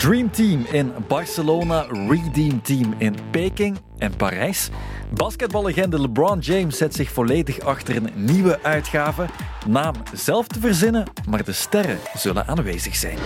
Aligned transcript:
Dream 0.00 0.30
Team 0.30 0.66
in 0.70 0.92
Barcelona, 1.08 1.86
Redeem 2.08 2.62
Team 2.62 2.94
in 2.98 3.16
Peking 3.30 3.78
en 3.98 4.16
Parijs. 4.16 4.70
Basketballegende 5.14 6.00
LeBron 6.00 6.38
James 6.38 6.76
zet 6.76 6.94
zich 6.94 7.10
volledig 7.10 7.60
achter 7.60 7.96
een 7.96 8.10
nieuwe 8.14 8.58
uitgave. 8.62 9.26
Naam 9.66 9.94
zelf 10.12 10.46
te 10.46 10.60
verzinnen, 10.60 11.04
maar 11.28 11.44
de 11.44 11.52
sterren 11.52 11.98
zullen 12.14 12.46
aanwezig 12.46 12.96
zijn. 12.96 13.18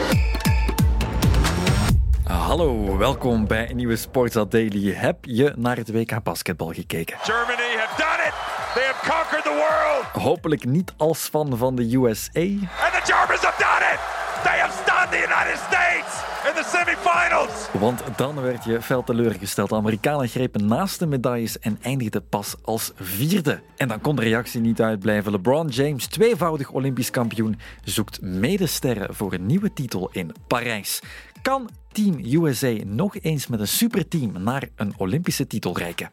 Hallo, 2.24 2.96
welkom 2.96 3.46
bij 3.46 3.70
een 3.70 3.76
nieuwe 3.76 3.96
Sports 3.96 4.36
Daily. 4.48 4.92
Heb 4.94 5.24
je 5.24 5.52
naar 5.56 5.76
het 5.76 5.92
WK 5.92 6.22
basketbal 6.22 6.72
gekeken? 6.72 7.16
Germany 7.22 7.76
have 7.76 8.02
done 8.02 8.22
it. 8.23 8.23
They 8.74 8.82
have 8.82 9.10
conquered 9.10 9.44
the 9.44 9.50
world. 9.50 10.24
Hopelijk 10.24 10.64
niet 10.64 10.92
als 10.96 11.18
fan 11.18 11.56
van 11.56 11.76
de 11.76 11.96
USA. 11.96 12.40
And 12.40 12.92
the 12.92 13.12
Germans 13.12 13.40
have 13.40 13.58
done 13.58 13.84
it. 13.92 14.00
They 14.42 14.58
have 14.58 14.72
stunned 14.82 15.10
the 15.10 15.18
United 15.18 15.58
States 15.68 16.12
in 16.48 16.54
the 16.54 16.64
semifinals. 16.72 17.68
Want 17.72 18.02
dan 18.16 18.40
werd 18.40 18.64
je 18.64 18.82
fel 18.82 19.04
teleurgesteld. 19.04 19.68
De 19.68 19.74
Amerikanen 19.74 20.28
grepen 20.28 20.66
naast 20.66 20.98
de 20.98 21.06
medailles 21.06 21.58
en 21.58 21.78
eindigden 21.82 22.28
pas 22.28 22.54
als 22.62 22.92
vierde. 22.96 23.60
En 23.76 23.88
dan 23.88 24.00
kon 24.00 24.16
de 24.16 24.22
reactie 24.22 24.60
niet 24.60 24.80
uitblijven. 24.80 25.32
LeBron 25.32 25.68
James, 25.68 26.06
tweevoudig 26.06 26.70
Olympisch 26.70 27.10
kampioen, 27.10 27.58
zoekt 27.84 28.20
medesterren 28.20 29.14
voor 29.14 29.32
een 29.32 29.46
nieuwe 29.46 29.72
titel 29.72 30.08
in 30.12 30.32
Parijs. 30.46 31.00
Kan 31.42 31.70
Team 31.92 32.18
USA 32.24 32.72
nog 32.84 33.16
eens 33.20 33.46
met 33.46 33.60
een 33.60 33.68
superteam 33.68 34.42
naar 34.42 34.68
een 34.76 34.94
Olympische 34.96 35.46
titel 35.46 35.78
reiken? 35.78 36.08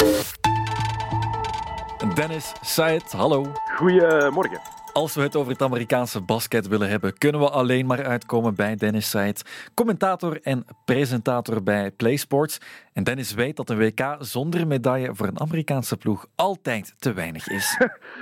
Dennis 2.09 2.53
Said, 2.63 3.03
hallo. 3.13 3.45
Goedemorgen. 3.77 4.59
Als 4.93 5.15
we 5.15 5.21
het 5.21 5.35
over 5.35 5.51
het 5.51 5.61
Amerikaanse 5.61 6.21
basket 6.21 6.67
willen 6.67 6.89
hebben, 6.89 7.17
kunnen 7.17 7.41
we 7.41 7.49
alleen 7.49 7.85
maar 7.85 8.05
uitkomen 8.05 8.55
bij 8.55 8.75
Dennis 8.75 9.09
Said, 9.09 9.69
commentator 9.73 10.41
en 10.41 10.65
presentator 10.85 11.63
bij 11.63 11.91
PlaySports. 11.91 12.59
En 12.93 13.03
Dennis 13.03 13.33
weet 13.33 13.55
dat 13.55 13.69
een 13.69 13.77
WK 13.77 14.15
zonder 14.19 14.67
medaille 14.67 15.15
voor 15.15 15.27
een 15.27 15.39
Amerikaanse 15.39 15.97
ploeg 15.97 16.25
altijd 16.35 17.01
te 17.01 17.13
weinig 17.13 17.47
is. 17.47 17.81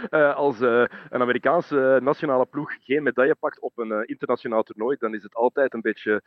uh, 0.10 0.36
als 0.46 0.62
uh, 0.62 0.84
een 1.10 1.22
Amerikaanse 1.22 2.00
nationale 2.04 2.46
ploeg 2.46 2.76
geen 2.84 3.04
medaille 3.04 3.36
pakt 3.36 3.60
op 3.60 3.78
een 3.78 4.08
internationaal 4.08 4.64
toernooi, 4.64 4.96
dan 5.00 5.14
is 5.14 5.24
het 5.24 5.36
altijd 5.36 5.74
een 5.74 5.82
beetje 5.82 6.22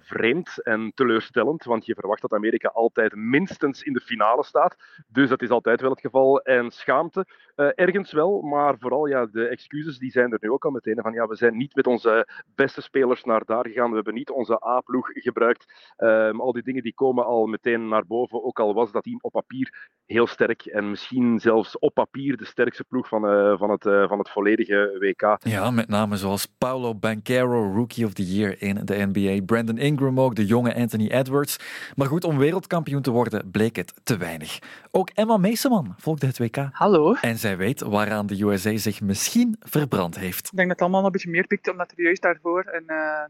vreemd 0.00 0.62
en 0.62 0.92
teleurstellend, 0.94 1.64
want 1.64 1.86
je 1.86 1.94
verwacht 1.94 2.22
dat 2.22 2.32
Amerika 2.32 2.68
altijd 2.68 3.14
minstens 3.14 3.82
in 3.82 3.92
de 3.92 4.00
finale 4.00 4.44
staat. 4.44 4.76
Dus 5.06 5.28
dat 5.28 5.42
is 5.42 5.50
altijd 5.50 5.80
wel 5.80 5.90
het 5.90 6.00
geval. 6.00 6.40
En 6.40 6.70
schaamte 6.70 7.26
ergens 7.74 8.12
wel, 8.12 8.40
maar 8.40 8.78
vooral 8.78 9.06
ja, 9.06 9.26
de 9.26 9.48
excuses 9.78 9.98
die 9.98 10.10
zijn 10.10 10.32
er 10.32 10.38
nu 10.40 10.50
ook 10.50 10.64
al 10.64 10.70
meteen. 10.70 10.98
Van 11.02 11.12
ja, 11.12 11.26
we 11.26 11.36
zijn 11.36 11.56
niet 11.56 11.74
met 11.74 11.86
onze 11.86 12.28
beste 12.54 12.82
spelers 12.82 13.24
naar 13.24 13.44
daar 13.44 13.66
gegaan, 13.66 13.88
we 13.88 13.94
hebben 13.94 14.14
niet 14.14 14.30
onze 14.30 14.64
A-ploeg 14.66 15.10
gebruikt. 15.12 15.92
Um, 15.98 16.40
al 16.40 16.52
die 16.52 16.62
dingen 16.62 16.82
die 16.82 16.94
komen 16.94 17.24
al 17.24 17.46
meteen 17.46 17.88
naar 17.88 18.06
boven. 18.06 18.44
Ook 18.44 18.60
al 18.60 18.74
was 18.74 18.92
dat 18.92 19.02
team 19.02 19.18
op 19.20 19.32
papier 19.32 19.90
heel 20.06 20.26
sterk. 20.26 20.66
En 20.66 20.90
misschien 20.90 21.38
zelfs 21.38 21.78
op 21.78 21.94
papier 21.94 22.36
de 22.36 22.44
sterkste 22.44 22.84
ploeg 22.84 23.08
van, 23.08 23.24
uh, 23.24 23.58
van, 23.58 23.70
het, 23.70 23.84
uh, 23.84 24.08
van 24.08 24.18
het 24.18 24.30
volledige 24.30 24.96
WK. 25.00 25.36
Ja, 25.38 25.70
met 25.70 25.88
name 25.88 26.16
zoals 26.16 26.46
Paulo 26.46 26.94
Banquero, 26.94 27.72
Rookie 27.74 28.04
of 28.04 28.12
the 28.12 28.34
Year 28.34 28.62
in 28.62 28.80
de 28.84 29.08
NBA. 29.12 29.44
Brandon 29.44 29.78
Ingram 29.78 30.20
ook, 30.20 30.34
de 30.34 30.46
jonge 30.46 30.74
Anthony 30.74 31.08
Edwards. 31.08 31.58
Maar 31.94 32.06
goed, 32.06 32.24
om 32.24 32.38
wereldkampioen 32.38 33.02
te 33.02 33.10
worden 33.10 33.50
bleek 33.50 33.76
het 33.76 33.94
te 34.02 34.16
weinig. 34.16 34.58
Ook 34.90 35.10
Emma 35.14 35.36
Meeseman 35.36 35.94
volgde 35.96 36.26
het 36.26 36.38
WK. 36.38 36.68
Hallo. 36.72 37.14
En 37.14 37.36
zij 37.36 37.56
weet 37.56 37.80
waaraan 37.80 38.26
de 38.26 38.44
USA 38.44 38.76
zich 38.76 39.00
misschien 39.00 39.56
verbrand 39.68 40.18
heeft. 40.18 40.46
Ik 40.46 40.56
denk 40.56 40.68
dat 40.68 40.78
het 40.78 40.80
allemaal 40.80 41.04
een 41.04 41.12
beetje 41.12 41.30
meer 41.30 41.46
pikt, 41.46 41.70
omdat 41.70 41.92
er 41.96 42.02
juist 42.02 42.22
daarvoor 42.22 42.64
een... 42.66 42.84
Uh 42.86 43.24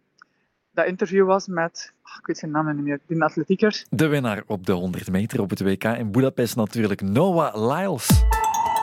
dat 0.79 0.87
interview 0.87 1.27
was 1.27 1.47
met, 1.47 1.93
oh, 2.05 2.17
ik 2.21 2.27
weet 2.27 2.39
zijn 2.39 2.51
naam 2.51 2.75
niet 2.75 2.85
meer, 2.85 3.01
die 3.07 3.23
atletieker. 3.23 3.85
De 3.91 4.07
winnaar 4.07 4.43
op 4.47 4.67
de 4.67 4.73
100 4.73 5.11
meter 5.11 5.41
op 5.41 5.51
het 5.51 5.61
WK 5.61 5.85
in 5.85 6.11
Budapest 6.11 6.57
natuurlijk, 6.57 7.01
Noah 7.01 7.55
Lyles. 7.55 8.07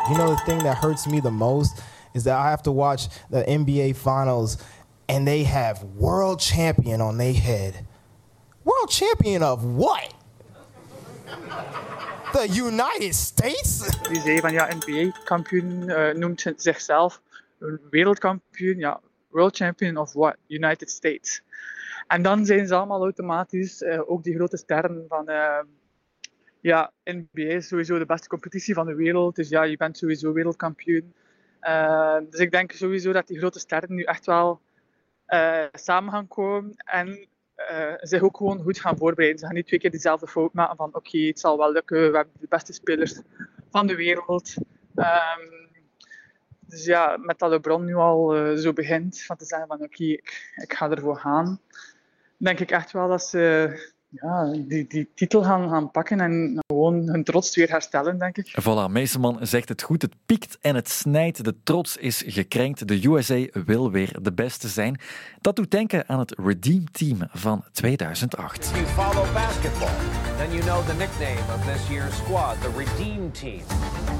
You 0.07 0.13
know 0.13 0.37
the 0.37 0.43
thing 0.43 0.61
that 0.61 0.77
hurts 0.77 1.05
me 1.05 1.21
the 1.21 1.29
most 1.29 1.81
is 2.13 2.23
that 2.23 2.45
I 2.45 2.47
have 2.47 2.61
to 2.61 2.73
watch 2.73 3.07
the 3.29 3.43
NBA 3.45 3.93
finals 3.93 4.57
and 5.05 5.25
they 5.25 5.45
have 5.45 5.85
world 5.97 6.41
champion 6.41 7.01
on 7.01 7.17
their 7.17 7.41
head. 7.41 7.83
World 8.63 8.91
champion 8.91 9.43
of 9.43 9.63
what? 9.75 10.13
The 12.31 12.47
United 12.49 13.15
States? 13.15 13.77
Die 14.01 14.21
zei 14.21 14.39
van 14.39 14.53
ja, 14.53 14.67
NBA-kampioen 14.73 15.83
uh, 15.83 16.13
noemt 16.13 16.53
zichzelf 16.55 17.21
wereldkampioen. 17.89 18.77
Ja, 18.77 19.01
world 19.29 19.55
champion 19.55 19.97
of 19.97 20.13
what? 20.13 20.37
United 20.47 20.89
States. 20.89 21.43
En 22.07 22.21
dan 22.21 22.45
zijn 22.45 22.67
ze 22.67 22.75
allemaal 22.75 23.01
automatisch, 23.01 23.81
uh, 23.81 24.09
ook 24.09 24.23
die 24.23 24.35
grote 24.35 24.57
sterren 24.57 25.05
van... 25.07 25.29
Uh, 25.29 25.59
ja, 26.61 26.91
NBA 27.03 27.41
is 27.41 27.67
sowieso 27.67 27.97
de 27.97 28.05
beste 28.05 28.27
competitie 28.27 28.73
van 28.73 28.85
de 28.85 28.95
wereld. 28.95 29.35
Dus 29.35 29.49
ja, 29.49 29.63
je 29.63 29.77
bent 29.77 29.97
sowieso 29.97 30.33
wereldkampioen. 30.33 31.13
Uh, 31.61 32.17
dus 32.29 32.39
ik 32.39 32.51
denk 32.51 32.71
sowieso 32.71 33.11
dat 33.11 33.27
die 33.27 33.37
grote 33.37 33.59
sterren 33.59 33.95
nu 33.95 34.03
echt 34.03 34.25
wel 34.25 34.61
samen 35.71 36.11
gaan 36.11 36.27
komen. 36.27 36.73
En 36.75 37.27
zich 37.99 38.21
ook 38.21 38.37
gewoon 38.37 38.61
goed 38.61 38.79
gaan 38.79 38.97
voorbereiden. 38.97 39.39
Ze 39.39 39.45
gaan 39.45 39.55
niet 39.55 39.67
twee 39.67 39.79
keer 39.79 39.91
dezelfde 39.91 40.27
fout 40.27 40.53
maken 40.53 40.75
van 40.75 40.95
oké, 40.95 41.17
het 41.17 41.39
zal 41.39 41.57
wel 41.57 41.71
lukken. 41.71 42.11
We 42.11 42.15
hebben 42.15 42.33
de 42.39 42.47
beste 42.49 42.73
spelers 42.73 43.21
van 43.69 43.87
de 43.87 43.95
wereld. 43.95 44.55
Um, 44.95 45.64
dus 46.67 46.85
ja, 46.85 47.17
met 47.17 47.39
dat 47.39 47.49
LeBron 47.49 47.85
nu 47.85 47.95
al 47.95 48.37
uh, 48.37 48.57
zo 48.57 48.73
begint 48.73 49.21
van 49.21 49.37
te 49.37 49.45
zeggen 49.45 49.67
van 49.67 49.81
oké, 49.81 50.03
ik, 50.03 50.53
ik 50.55 50.73
ga 50.73 50.89
ervoor 50.89 51.17
gaan 51.17 51.59
denk 52.37 52.59
ik 52.59 52.71
echt 52.71 52.91
wel 52.91 53.07
dat 53.07 53.23
ze 53.23 53.93
ja, 54.21 54.51
die, 54.67 54.87
die 54.87 55.07
titel 55.15 55.43
gaan, 55.43 55.69
gaan 55.69 55.91
pakken 55.91 56.19
en 56.19 56.59
gewoon 56.67 57.07
hun 57.09 57.23
trots 57.23 57.55
weer 57.55 57.69
herstellen, 57.69 58.19
denk 58.19 58.37
ik. 58.37 58.55
Voilà, 58.61 58.91
Meeseman 58.91 59.37
zegt 59.41 59.69
het 59.69 59.81
goed. 59.81 60.01
Het 60.01 60.13
piekt 60.25 60.57
en 60.61 60.75
het 60.75 60.89
snijdt. 60.89 61.43
De 61.43 61.55
trots 61.63 61.97
is 61.97 62.23
gekrenkt. 62.25 62.87
De 62.87 63.07
USA 63.07 63.47
wil 63.65 63.91
weer 63.91 64.17
de 64.21 64.33
beste 64.33 64.67
zijn. 64.67 64.99
Dat 65.41 65.55
doet 65.55 65.71
denken 65.71 66.03
aan 66.07 66.19
het 66.19 66.33
Redeem 66.37 66.91
Team 66.91 67.17
van 67.31 67.63
2008. 67.71 68.71
You 68.73 68.85
follow 68.85 69.33
basketball, 69.33 69.89
then 70.37 70.51
you 70.51 70.61
know 70.61 70.85
the 70.85 70.93
nickname 70.93 71.39
of 71.55 71.73
this 71.73 71.87
year's 71.89 72.15
squad, 72.15 72.61
the 72.61 72.69
Redeem 72.77 73.31
Team. 73.31 73.61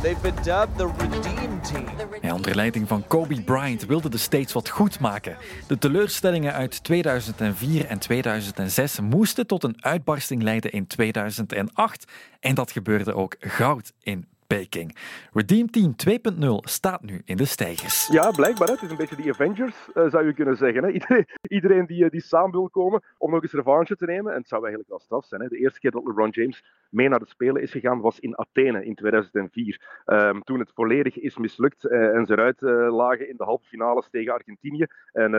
They've 0.02 0.22
been 0.22 0.44
dubbed 0.44 0.78
the 0.78 0.90
Redeem 0.98 1.62
Team. 1.62 1.86
Ja, 2.22 2.34
onder 2.34 2.56
leiding 2.56 2.88
van 2.88 3.08
Kobe 3.08 3.42
Bryant 3.42 3.86
wilden 3.86 4.12
de 4.12 4.18
States 4.18 4.54
wat 4.54 4.70
goed 4.70 5.00
maken. 5.00 5.38
De 5.68 5.78
teleurstellingen 5.78 6.54
uit 6.54 6.84
2004 6.84 7.86
en 7.86 8.00
2006 8.00 9.00
moesten 9.00 9.48
tot 9.48 9.64
een 9.64 9.78
uitbarsting 9.86 10.44
leiden 10.44 10.72
in 10.72 10.88
2008. 10.88 12.12
En 12.40 12.56
dat 12.56 12.72
gebeurde 12.72 13.14
ook 13.14 13.36
goud 13.40 13.94
in 14.02 14.28
Peking. 14.48 14.96
Redeem 15.34 15.70
Team 15.70 15.96
2.0 16.10 16.46
staat 16.62 17.02
nu 17.02 17.22
in 17.26 17.38
de 17.38 17.46
stijgers. 17.46 18.08
Ja, 18.08 18.32
blijkbaar. 18.32 18.68
Het 18.68 18.82
is 18.82 18.90
een 18.90 18.98
beetje 18.98 19.16
die 19.16 19.30
Avengers, 19.30 19.76
uh, 19.94 20.10
zou 20.10 20.26
je 20.26 20.34
kunnen 20.34 20.58
zeggen. 20.58 21.04
Iedereen, 21.48 21.86
die, 21.86 22.10
die 22.10 22.22
samen 22.22 22.52
wil 22.52 22.70
komen 22.70 23.04
om 23.18 23.32
nog 23.32 23.42
eens 23.42 23.52
revanche 23.52 23.96
te 23.96 24.06
nemen. 24.06 24.32
En 24.32 24.40
het 24.40 24.48
zou 24.48 24.62
eigenlijk 24.62 24.90
wel 24.90 25.00
straf 25.00 25.26
zijn. 25.26 25.48
De 25.48 25.58
eerste 25.58 25.80
keer 25.80 25.92
dat 25.92 26.06
LeBron 26.06 26.30
James 26.30 26.64
mee 26.90 27.10
naar 27.10 27.20
de 27.20 27.28
Spelen 27.28 27.62
is 27.62 27.72
gegaan 27.72 28.02
was 28.02 28.20
in 28.20 28.38
Athene 28.38 28.86
in 28.86 28.96
2004. 28.96 30.02
Um, 30.06 30.44
toen 30.44 30.60
het 30.60 30.72
volledig 30.74 31.20
is 31.20 31.38
mislukt 31.38 31.84
uh, 31.84 32.16
en 32.16 32.26
ze 32.26 32.34
eruit 32.34 32.62
lagen 32.92 33.30
in 33.30 33.38
de 33.38 33.44
halve 33.44 33.68
finales 33.68 34.10
tegen 34.10 34.34
Argentinië. 34.34 34.86
En 35.12 35.32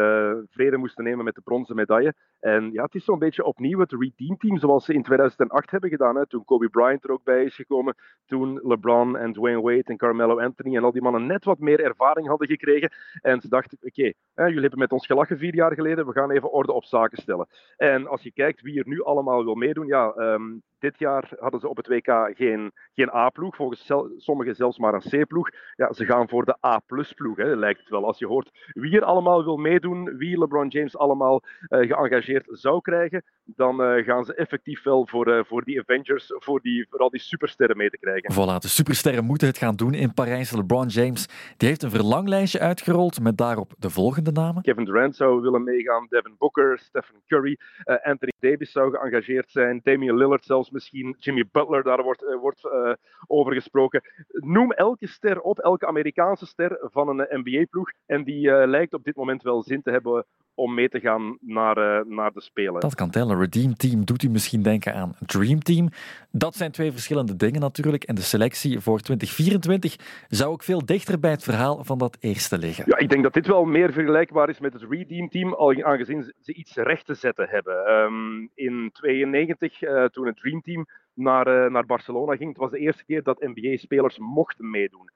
vrede 0.50 0.76
moesten 0.76 1.04
nemen 1.04 1.24
met 1.24 1.34
de 1.34 1.40
bronzen 1.40 1.76
medaille. 1.76 2.14
En 2.40 2.72
ja, 2.72 2.82
het 2.82 2.94
is 2.94 3.04
zo'n 3.04 3.18
beetje 3.18 3.44
opnieuw 3.44 3.78
het 3.78 3.92
Redeem 3.92 4.36
Team 4.36 4.58
zoals 4.58 4.84
ze 4.84 4.92
in 4.92 5.02
2008 5.02 5.70
hebben 5.70 5.90
gedaan. 5.90 6.26
Toen 6.28 6.44
Kobe 6.44 6.68
Bryant 6.68 7.04
er 7.04 7.10
ook 7.10 7.24
bij 7.24 7.44
is 7.44 7.54
gekomen. 7.54 7.94
Toen 8.26 8.60
LeBron 8.62 8.95
en 9.04 9.32
Dwayne 9.32 9.60
Wade 9.60 9.82
en 9.84 9.96
Carmelo 9.96 10.40
Anthony 10.40 10.76
en 10.76 10.84
al 10.84 10.92
die 10.92 11.02
mannen 11.02 11.26
net 11.26 11.44
wat 11.44 11.58
meer 11.58 11.80
ervaring 11.80 12.28
hadden 12.28 12.48
gekregen. 12.48 12.92
En 13.22 13.40
ze 13.40 13.48
dachten, 13.48 13.78
oké, 13.82 14.12
jullie 14.34 14.60
hebben 14.60 14.78
met 14.78 14.92
ons 14.92 15.06
gelachen 15.06 15.38
vier 15.38 15.54
jaar 15.54 15.74
geleden, 15.74 16.06
we 16.06 16.12
gaan 16.12 16.30
even 16.30 16.52
orde 16.52 16.72
op 16.72 16.84
zaken 16.84 17.22
stellen. 17.22 17.46
En 17.76 18.06
als 18.06 18.22
je 18.22 18.32
kijkt 18.32 18.60
wie 18.60 18.78
er 18.78 18.88
nu 18.88 19.02
allemaal 19.02 19.44
wil 19.44 19.54
meedoen, 19.54 19.86
ja, 19.86 20.14
um, 20.16 20.62
dit 20.86 20.98
jaar 20.98 21.30
hadden 21.38 21.60
ze 21.60 21.68
op 21.68 21.76
het 21.76 21.86
WK 21.86 22.30
geen, 22.36 22.72
geen 22.94 23.14
A-ploeg, 23.14 23.56
volgens 23.56 23.92
sommigen 24.16 24.54
zelfs 24.54 24.78
maar 24.78 24.94
een 24.94 25.24
C-ploeg. 25.24 25.50
Ja, 25.76 25.92
ze 25.92 26.04
gaan 26.04 26.28
voor 26.28 26.44
de 26.44 26.56
A-ploeg, 26.66 27.36
lijkt 27.36 27.80
het 27.80 27.88
wel. 27.88 28.04
Als 28.06 28.18
je 28.18 28.26
hoort 28.26 28.50
wie 28.72 28.96
er 28.96 29.04
allemaal 29.04 29.44
wil 29.44 29.56
meedoen, 29.56 30.16
wie 30.16 30.38
LeBron 30.38 30.68
James 30.68 30.96
allemaal 30.96 31.42
uh, 31.42 31.78
geëngageerd 31.78 32.46
zou 32.50 32.80
krijgen, 32.80 33.24
dan 33.44 33.80
uh, 33.80 34.04
gaan 34.04 34.24
ze 34.24 34.34
effectief 34.34 34.82
wel 34.82 35.06
voor, 35.06 35.28
uh, 35.28 35.44
voor 35.44 35.64
die 35.64 35.80
Avengers, 35.80 36.32
voor, 36.36 36.60
die, 36.60 36.86
voor 36.90 36.98
al 36.98 37.10
die 37.10 37.20
supersterren 37.20 37.76
mee 37.76 37.90
te 37.90 37.98
krijgen. 37.98 38.32
Voilà, 38.32 38.58
de 38.58 38.68
supersterren 38.68 39.24
moeten 39.24 39.46
het 39.46 39.58
gaan 39.58 39.76
doen 39.76 39.94
in 39.94 40.14
Parijs. 40.14 40.50
LeBron 40.50 40.86
James 40.86 41.28
die 41.56 41.68
heeft 41.68 41.82
een 41.82 41.90
verlanglijstje 41.90 42.60
uitgerold 42.60 43.20
met 43.20 43.38
daarop 43.38 43.72
de 43.78 43.90
volgende 43.90 44.32
namen. 44.32 44.62
Kevin 44.62 44.84
Durant 44.84 45.16
zou 45.16 45.40
willen 45.40 45.64
meegaan, 45.64 46.06
Devin 46.08 46.34
Booker, 46.38 46.78
Stephen 46.78 47.22
Curry, 47.26 47.58
Anthony 48.02 48.32
Davis 48.38 48.72
zou 48.72 48.96
geëngageerd 48.96 49.50
zijn, 49.50 49.80
Damian 49.82 50.16
Lillard 50.16 50.44
zelfs 50.44 50.70
misschien, 50.76 51.16
Jimmy 51.18 51.44
Butler, 51.52 51.82
daar 51.82 52.02
wordt, 52.02 52.22
uh, 52.22 52.40
wordt 52.40 52.64
uh, 52.64 52.92
over 53.26 53.52
gesproken. 53.52 54.02
Noem 54.28 54.72
elke 54.72 55.06
ster 55.06 55.40
op, 55.40 55.58
elke 55.58 55.86
Amerikaanse 55.86 56.46
ster 56.46 56.78
van 56.80 57.08
een 57.08 57.26
NBA-ploeg. 57.40 57.90
En 58.06 58.24
die 58.24 58.66
lijkt 58.66 58.94
op 58.94 59.04
dit 59.04 59.16
moment 59.16 59.42
wel 59.42 59.62
zin 59.62 59.82
te 59.82 59.90
hebben 59.90 60.26
om 60.56 60.74
mee 60.74 60.88
te 60.88 61.00
gaan 61.00 61.38
naar, 61.40 61.78
uh, 61.78 62.16
naar 62.16 62.32
de 62.32 62.40
Spelen. 62.40 62.80
Dat 62.80 62.94
kan 62.94 63.10
tellen. 63.10 63.38
Redeem 63.38 63.74
Team 63.74 64.04
doet 64.04 64.22
u 64.22 64.28
misschien 64.28 64.62
denken 64.62 64.94
aan 64.94 65.14
Dream 65.26 65.62
Team. 65.62 65.88
Dat 66.30 66.54
zijn 66.54 66.70
twee 66.70 66.92
verschillende 66.92 67.36
dingen 67.36 67.60
natuurlijk. 67.60 68.04
En 68.04 68.14
de 68.14 68.20
selectie 68.20 68.80
voor 68.80 69.00
2024 69.00 69.96
zou 70.28 70.52
ook 70.52 70.62
veel 70.62 70.84
dichter 70.84 71.20
bij 71.20 71.30
het 71.30 71.42
verhaal 71.42 71.84
van 71.84 71.98
dat 71.98 72.16
eerste 72.20 72.58
liggen. 72.58 72.84
Ja, 72.86 72.98
ik 72.98 73.08
denk 73.08 73.22
dat 73.22 73.34
dit 73.34 73.46
wel 73.46 73.64
meer 73.64 73.92
vergelijkbaar 73.92 74.48
is 74.48 74.60
met 74.60 74.72
het 74.72 74.86
Redeem 74.88 75.28
Team, 75.28 75.54
al 75.54 75.84
aangezien 75.84 76.32
ze 76.40 76.54
iets 76.54 76.74
recht 76.74 77.06
te 77.06 77.14
zetten 77.14 77.48
hebben. 77.48 77.90
Um, 77.92 78.50
in 78.54 78.90
92, 78.92 79.82
uh, 79.82 80.04
toen 80.04 80.26
het 80.26 80.36
Dream 80.36 80.60
Team 80.60 80.86
naar, 81.14 81.64
uh, 81.64 81.70
naar 81.70 81.86
Barcelona 81.86 82.36
ging, 82.36 82.48
het 82.48 82.58
was 82.58 82.70
de 82.70 82.78
eerste 82.78 83.04
keer 83.04 83.22
dat 83.22 83.40
NBA-spelers 83.40 84.18
mochten 84.18 84.70
meedoen. 84.70 85.10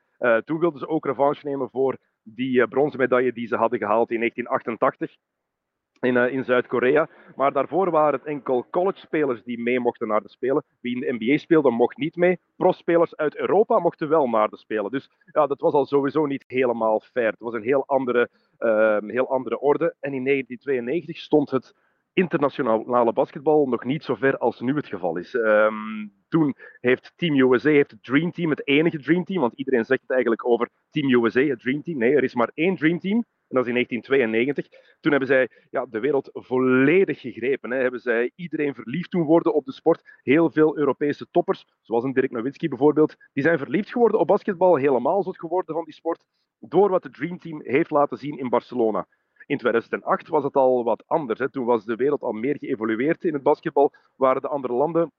Toen 0.44 0.58
wilden 0.58 0.80
ze 0.80 0.88
ook 0.88 1.06
revanche 1.06 1.46
nemen 1.46 1.70
voor 1.70 1.96
die 2.22 2.68
bronzen 2.68 3.00
medaille 3.00 3.32
die 3.32 3.46
ze 3.46 3.56
hadden 3.56 3.78
gehaald 3.78 4.10
in 4.10 4.18
1988 4.18 5.16
in, 6.00 6.16
uh, 6.16 6.32
in 6.32 6.44
Zuid-Korea. 6.44 7.08
Maar 7.36 7.52
daarvoor 7.52 7.90
waren 7.90 8.18
het 8.18 8.28
enkel 8.28 8.66
college-spelers 8.70 9.42
die 9.42 9.58
mee 9.58 9.80
mochten 9.80 10.08
naar 10.08 10.22
de 10.22 10.28
Spelen. 10.28 10.64
Wie 10.80 10.94
in 10.94 11.00
de 11.00 11.24
NBA 11.24 11.38
speelde, 11.38 11.70
mocht 11.70 11.96
niet 11.96 12.16
mee. 12.16 12.38
Pro-spelers 12.56 13.16
uit 13.16 13.36
Europa 13.36 13.78
mochten 13.78 14.08
wel 14.08 14.26
naar 14.26 14.48
de 14.48 14.56
Spelen. 14.56 14.90
Dus 14.90 15.10
ja, 15.24 15.46
dat 15.46 15.60
was 15.60 15.72
al 15.72 15.86
sowieso 15.86 16.26
niet 16.26 16.44
helemaal 16.46 17.00
fair. 17.00 17.30
Het 17.30 17.40
was 17.40 17.54
een 17.54 17.62
heel 17.62 17.86
andere, 17.86 18.28
uh, 18.58 18.98
heel 19.06 19.30
andere 19.30 19.60
orde. 19.60 19.94
En 20.00 20.14
in 20.14 20.24
1992 20.24 21.16
stond 21.16 21.50
het 21.50 21.74
internationale 22.20 23.12
basketbal 23.12 23.66
nog 23.66 23.84
niet 23.84 24.04
zo 24.04 24.14
ver 24.14 24.38
als 24.38 24.60
nu 24.60 24.74
het 24.76 24.86
geval 24.86 25.16
is. 25.16 25.34
Um, 25.34 26.12
toen 26.28 26.54
heeft 26.80 27.12
Team 27.16 27.52
USA, 27.52 27.70
heeft 27.70 27.90
het 27.90 28.02
Dream 28.02 28.32
Team, 28.32 28.50
het 28.50 28.66
enige 28.66 28.98
Dream 28.98 29.24
Team, 29.24 29.40
want 29.40 29.52
iedereen 29.54 29.84
zegt 29.84 30.00
het 30.00 30.10
eigenlijk 30.10 30.46
over 30.46 30.68
Team 30.90 31.24
USA, 31.24 31.40
het 31.40 31.60
Dream 31.60 31.82
Team. 31.82 31.98
Nee, 31.98 32.14
er 32.14 32.24
is 32.24 32.34
maar 32.34 32.50
één 32.54 32.76
Dream 32.76 32.98
Team. 32.98 33.24
En 33.50 33.56
dat 33.56 33.64
is 33.64 33.72
in 33.74 33.74
1992. 33.74 34.66
Toen 35.00 35.10
hebben 35.10 35.28
zij 35.28 35.48
ja, 35.70 35.86
de 35.86 36.00
wereld 36.00 36.30
volledig 36.32 37.20
gegrepen. 37.20 37.70
Hè. 37.70 37.78
Hebben 37.78 38.00
zij 38.00 38.32
iedereen 38.34 38.74
verliefd 38.74 39.10
doen 39.10 39.24
worden 39.24 39.54
op 39.54 39.64
de 39.64 39.72
sport. 39.72 40.18
Heel 40.22 40.50
veel 40.50 40.76
Europese 40.78 41.26
toppers, 41.30 41.66
zoals 41.80 42.04
een 42.04 42.12
Dirk 42.12 42.30
Nowitzki 42.30 42.68
bijvoorbeeld, 42.68 43.16
die 43.32 43.42
zijn 43.42 43.58
verliefd 43.58 43.90
geworden 43.90 44.20
op 44.20 44.26
basketbal. 44.26 44.76
Helemaal 44.76 45.22
zot 45.22 45.38
geworden 45.38 45.74
van 45.74 45.84
die 45.84 45.94
sport. 45.94 46.24
Door 46.58 46.90
wat 46.90 47.02
het 47.02 47.14
Dream 47.14 47.38
Team 47.38 47.60
heeft 47.62 47.90
laten 47.90 48.18
zien 48.18 48.38
in 48.38 48.48
Barcelona. 48.48 49.06
In 49.50 49.58
2008 49.58 50.28
was 50.28 50.44
het 50.44 50.54
al 50.54 50.84
wat 50.84 51.02
anders. 51.06 51.38
Hè. 51.38 51.50
Toen 51.50 51.64
was 51.64 51.84
de 51.84 51.94
wereld 51.94 52.22
al 52.22 52.32
meer 52.32 52.56
geëvolueerd 52.58 53.24
in 53.24 53.32
het 53.32 53.42
basketbal. 53.42 53.92
Waren 54.16 54.42
de 54.42 54.48
andere 54.48 54.72
landen 54.72 55.12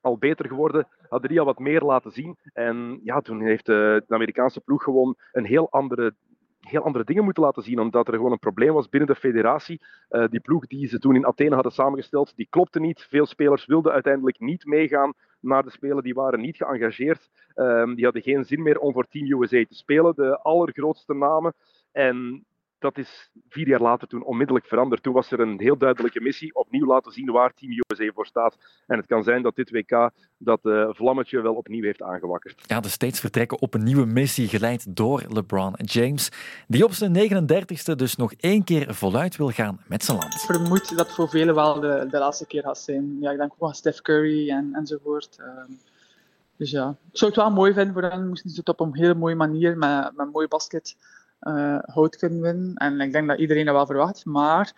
al 0.00 0.18
beter 0.18 0.46
geworden, 0.48 0.88
hadden 1.08 1.30
die 1.30 1.38
al 1.38 1.44
wat 1.46 1.58
meer 1.58 1.80
laten 1.80 2.10
zien. 2.10 2.36
En 2.52 3.00
ja, 3.02 3.20
toen 3.20 3.40
heeft 3.40 3.66
de, 3.66 4.04
de 4.06 4.14
Amerikaanse 4.14 4.60
ploeg 4.60 4.82
gewoon 4.82 5.16
een 5.32 5.44
heel 5.44 5.70
andere 5.70 6.14
heel 6.60 6.84
andere 6.84 7.04
dingen 7.04 7.24
moeten 7.24 7.42
laten 7.42 7.62
zien, 7.62 7.80
omdat 7.80 8.08
er 8.08 8.14
gewoon 8.14 8.32
een 8.32 8.38
probleem 8.38 8.72
was 8.72 8.88
binnen 8.88 9.08
de 9.08 9.20
federatie. 9.20 9.80
Uh, 10.10 10.28
die 10.28 10.40
ploeg 10.40 10.66
die 10.66 10.88
ze 10.88 10.98
toen 10.98 11.14
in 11.14 11.26
Athene 11.26 11.54
hadden 11.54 11.72
samengesteld, 11.72 12.36
die 12.36 12.46
klopte 12.50 12.80
niet. 12.80 13.06
Veel 13.10 13.26
spelers 13.26 13.66
wilden 13.66 13.92
uiteindelijk 13.92 14.40
niet 14.40 14.64
meegaan 14.64 15.12
naar 15.40 15.62
de 15.62 15.70
Spelen, 15.70 16.02
die 16.02 16.14
waren 16.14 16.40
niet 16.40 16.56
geëngageerd. 16.56 17.30
Um, 17.54 17.94
die 17.94 18.04
hadden 18.04 18.22
geen 18.22 18.44
zin 18.44 18.62
meer 18.62 18.78
om 18.78 18.92
voor 18.92 19.08
Team 19.08 19.42
USA 19.42 19.64
te 19.64 19.74
spelen, 19.74 20.14
de 20.14 20.38
allergrootste 20.38 21.14
namen. 21.14 21.54
En 21.92 22.44
dat 22.84 22.98
is 22.98 23.30
vier 23.48 23.68
jaar 23.68 23.80
later 23.80 24.08
toen 24.08 24.24
onmiddellijk 24.24 24.66
veranderd. 24.66 25.02
Toen 25.02 25.12
was 25.12 25.30
er 25.30 25.40
een 25.40 25.60
heel 25.60 25.76
duidelijke 25.76 26.20
missie, 26.20 26.54
opnieuw 26.54 26.86
laten 26.86 27.12
zien 27.12 27.30
waar 27.30 27.54
Team 27.54 27.72
USA 27.72 28.10
voor 28.14 28.26
staat. 28.26 28.56
En 28.86 28.96
het 28.96 29.06
kan 29.06 29.22
zijn 29.22 29.42
dat 29.42 29.56
dit 29.56 29.70
WK 29.70 30.10
dat 30.38 30.60
uh, 30.62 30.88
vlammetje 30.90 31.40
wel 31.40 31.54
opnieuw 31.54 31.82
heeft 31.82 32.02
aangewakkerd. 32.02 32.62
Ja, 32.66 32.80
de 32.80 32.88
States 32.88 33.20
vertrekken 33.20 33.60
op 33.60 33.74
een 33.74 33.82
nieuwe 33.82 34.06
missie, 34.06 34.48
geleid 34.48 34.96
door 34.96 35.22
LeBron 35.28 35.74
James, 35.76 36.28
die 36.68 36.84
op 36.84 36.92
zijn 36.92 37.12
39ste 37.14 37.94
dus 37.96 38.16
nog 38.16 38.32
één 38.32 38.64
keer 38.64 38.94
voluit 38.94 39.36
wil 39.36 39.50
gaan 39.50 39.80
met 39.86 40.04
zijn 40.04 40.18
land. 40.18 40.34
Ik 40.34 40.40
vermoed 40.40 40.96
dat 40.96 41.14
voor 41.14 41.28
velen 41.28 41.54
wel 41.54 41.80
de, 41.80 42.06
de 42.10 42.18
laatste 42.18 42.46
keer 42.46 42.62
gaat 42.62 42.78
zijn. 42.78 43.16
Ja, 43.20 43.30
ik 43.30 43.38
denk 43.38 43.52
ook 43.58 43.68
aan 43.68 43.74
Steph 43.74 44.00
Curry 44.00 44.50
en, 44.50 44.70
enzovoort. 44.72 45.38
Um, 45.38 45.78
dus 46.56 46.70
ja, 46.70 46.96
ik 47.10 47.18
zou 47.18 47.30
het 47.30 47.40
wel 47.40 47.50
mooi 47.50 47.72
vinden 47.72 47.92
voor 47.92 48.02
hen, 48.02 48.28
moesten 48.28 48.50
ze 48.50 48.60
het 48.60 48.68
op 48.68 48.80
een 48.80 48.96
hele 48.96 49.14
mooie 49.14 49.34
manier, 49.34 49.78
met, 49.78 50.16
met 50.16 50.32
mooi 50.32 50.48
basket 50.48 50.96
uh, 51.44 51.78
hout 51.80 52.16
kunnen 52.16 52.40
winnen. 52.40 52.74
En 52.74 53.00
ik 53.00 53.12
denk 53.12 53.28
dat 53.28 53.38
iedereen 53.38 53.64
dat 53.64 53.74
wel 53.74 53.86
verwacht. 53.86 54.24
Maar 54.24 54.72